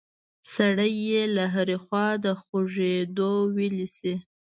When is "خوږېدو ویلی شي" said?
2.41-4.13